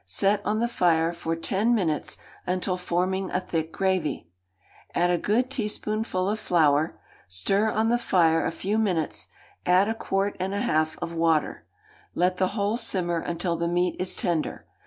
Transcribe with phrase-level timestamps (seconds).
[0.07, 2.17] Set on the fire for ten minutes
[2.47, 4.27] until forming a thick gravy.
[4.95, 9.27] Add a good teaspoonful of flour, stir on the fire a few minutes;
[9.63, 11.67] add a quart and a half of water;
[12.15, 14.65] let the whole simmer until the meat is tender.